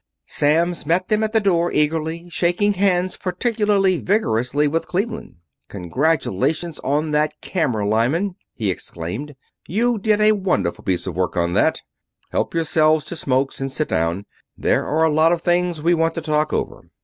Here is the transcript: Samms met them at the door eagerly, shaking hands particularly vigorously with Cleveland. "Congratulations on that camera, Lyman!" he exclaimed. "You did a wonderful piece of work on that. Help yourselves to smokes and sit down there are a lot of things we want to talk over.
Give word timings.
Samms 0.25 0.87
met 0.87 1.09
them 1.09 1.23
at 1.23 1.31
the 1.31 1.39
door 1.39 1.71
eagerly, 1.71 2.27
shaking 2.27 2.73
hands 2.73 3.17
particularly 3.17 3.99
vigorously 3.99 4.67
with 4.67 4.87
Cleveland. 4.87 5.35
"Congratulations 5.69 6.79
on 6.79 7.11
that 7.11 7.39
camera, 7.39 7.87
Lyman!" 7.87 8.35
he 8.55 8.71
exclaimed. 8.71 9.35
"You 9.67 9.99
did 9.99 10.19
a 10.19 10.31
wonderful 10.31 10.83
piece 10.83 11.05
of 11.05 11.15
work 11.15 11.37
on 11.37 11.53
that. 11.53 11.81
Help 12.31 12.55
yourselves 12.55 13.05
to 13.05 13.15
smokes 13.15 13.61
and 13.61 13.71
sit 13.71 13.89
down 13.89 14.25
there 14.57 14.87
are 14.87 15.03
a 15.03 15.11
lot 15.13 15.31
of 15.31 15.43
things 15.43 15.83
we 15.83 15.93
want 15.93 16.15
to 16.15 16.21
talk 16.21 16.51
over. 16.51 16.85